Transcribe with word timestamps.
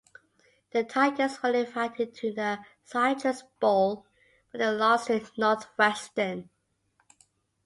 The 0.71 0.83
Tigers 0.83 1.43
were 1.43 1.53
invited 1.53 2.15
to 2.15 2.33
the 2.33 2.65
Citrus 2.83 3.43
Bowl 3.59 4.07
where 4.49 4.57
they 4.65 4.75
lost 4.75 5.05
to 5.09 5.21
Northwestern. 5.37 6.49